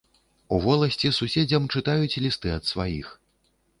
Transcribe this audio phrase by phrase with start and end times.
[0.55, 3.07] У воласці суседзям чытаюць лісты ад сваіх.